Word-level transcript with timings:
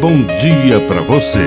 bom 0.00 0.24
dia 0.40 0.80
para 0.88 1.02
você. 1.02 1.46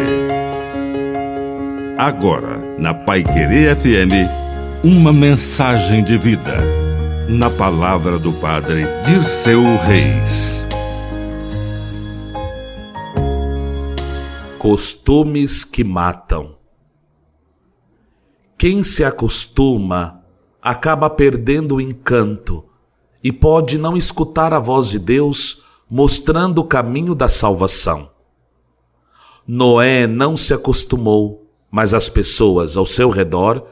Agora, 1.97 2.59
na 2.77 2.93
Pai 2.93 3.23
Querer 3.23 3.75
FM, 3.75 4.29
uma 4.83 5.11
mensagem 5.11 6.03
de 6.03 6.19
vida. 6.19 6.59
Na 7.27 7.49
palavra 7.49 8.19
do 8.19 8.31
Padre 8.33 8.85
Dirceu 9.07 9.63
Reis. 9.77 10.63
Costumes 14.59 15.65
que 15.65 15.83
matam. 15.83 16.55
Quem 18.55 18.83
se 18.83 19.03
acostuma 19.03 20.21
acaba 20.61 21.09
perdendo 21.09 21.77
o 21.77 21.81
encanto 21.81 22.63
e 23.23 23.31
pode 23.31 23.79
não 23.79 23.97
escutar 23.97 24.53
a 24.53 24.59
voz 24.59 24.89
de 24.89 24.99
Deus 24.99 25.63
mostrando 25.89 26.59
o 26.59 26.65
caminho 26.65 27.15
da 27.15 27.27
salvação. 27.27 28.12
Noé 29.47 30.07
não 30.07 30.37
se 30.37 30.53
acostumou, 30.53 31.45
mas 31.69 31.93
as 31.93 32.07
pessoas 32.07 32.77
ao 32.77 32.85
seu 32.85 33.09
redor 33.09 33.65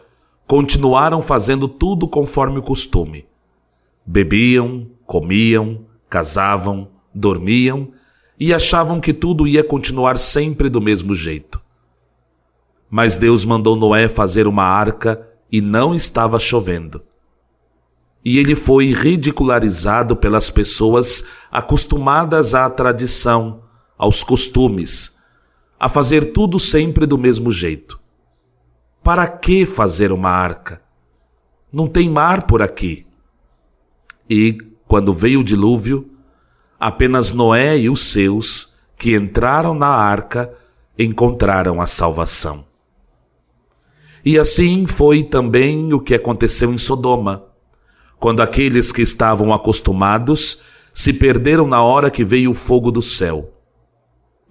continuaram 0.45 1.21
fazendo 1.21 1.67
tudo 1.67 2.07
conforme 2.07 2.59
o 2.59 2.63
costume. 2.63 3.25
Bebiam, 4.05 4.87
comiam, 5.05 5.85
casavam, 6.09 6.89
dormiam 7.15 7.89
e 8.37 8.53
achavam 8.53 8.99
que 8.99 9.13
tudo 9.13 9.47
ia 9.47 9.63
continuar 9.63 10.17
sempre 10.17 10.67
do 10.67 10.81
mesmo 10.81 11.15
jeito. 11.15 11.61
Mas 12.89 13.17
Deus 13.17 13.45
mandou 13.45 13.77
Noé 13.77 14.09
fazer 14.09 14.47
uma 14.47 14.63
arca 14.63 15.25
e 15.49 15.61
não 15.61 15.95
estava 15.95 16.37
chovendo. 16.37 17.01
E 18.25 18.37
ele 18.37 18.55
foi 18.55 18.91
ridicularizado 18.91 20.17
pelas 20.17 20.49
pessoas 20.49 21.23
acostumadas 21.49 22.53
à 22.53 22.69
tradição, 22.69 23.63
aos 23.97 24.23
costumes, 24.23 25.20
a 25.81 25.89
fazer 25.89 26.31
tudo 26.31 26.59
sempre 26.59 27.07
do 27.07 27.17
mesmo 27.17 27.51
jeito. 27.51 27.99
Para 29.03 29.27
que 29.27 29.65
fazer 29.65 30.11
uma 30.11 30.29
arca? 30.29 30.79
Não 31.73 31.87
tem 31.87 32.07
mar 32.07 32.45
por 32.45 32.61
aqui. 32.61 33.07
E, 34.29 34.59
quando 34.87 35.11
veio 35.11 35.39
o 35.39 35.43
dilúvio, 35.43 36.07
apenas 36.79 37.31
Noé 37.33 37.79
e 37.79 37.89
os 37.89 37.99
seus, 37.99 38.75
que 38.95 39.15
entraram 39.15 39.73
na 39.73 39.87
arca, 39.87 40.53
encontraram 40.99 41.81
a 41.81 41.87
salvação. 41.87 42.63
E 44.23 44.37
assim 44.37 44.85
foi 44.85 45.23
também 45.23 45.91
o 45.93 45.99
que 45.99 46.13
aconteceu 46.13 46.71
em 46.71 46.77
Sodoma, 46.77 47.43
quando 48.19 48.41
aqueles 48.41 48.91
que 48.91 49.01
estavam 49.01 49.51
acostumados 49.51 50.59
se 50.93 51.11
perderam 51.11 51.65
na 51.65 51.81
hora 51.81 52.11
que 52.11 52.23
veio 52.23 52.51
o 52.51 52.53
fogo 52.53 52.91
do 52.91 53.01
céu. 53.01 53.51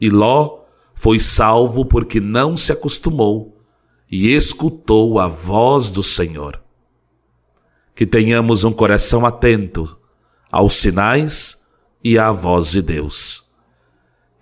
E 0.01 0.11
Ló 0.11 0.60
foi 1.01 1.19
salvo 1.19 1.83
porque 1.83 2.21
não 2.21 2.55
se 2.55 2.71
acostumou 2.73 3.59
e 4.13 4.35
escutou 4.35 5.19
a 5.19 5.27
voz 5.27 5.91
do 5.91 6.03
Senhor. 6.03 6.63
Que 7.95 8.05
tenhamos 8.05 8.65
um 8.65 8.71
coração 8.71 9.25
atento 9.25 9.97
aos 10.53 10.75
sinais 10.75 11.65
e 12.05 12.19
à 12.19 12.31
voz 12.31 12.73
de 12.73 12.83
Deus. 12.83 13.47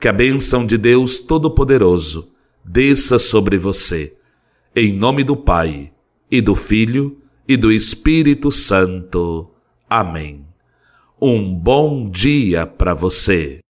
Que 0.00 0.08
a 0.08 0.12
bênção 0.12 0.66
de 0.66 0.76
Deus 0.76 1.20
Todo-Poderoso 1.20 2.28
desça 2.64 3.20
sobre 3.20 3.56
você 3.56 4.16
em 4.74 4.92
nome 4.92 5.22
do 5.22 5.36
Pai, 5.36 5.92
e 6.28 6.40
do 6.40 6.56
Filho, 6.56 7.22
e 7.46 7.56
do 7.56 7.70
Espírito 7.70 8.50
Santo. 8.50 9.48
Amém. 9.88 10.44
Um 11.22 11.54
bom 11.54 12.10
dia 12.10 12.66
para 12.66 12.94
você. 12.94 13.60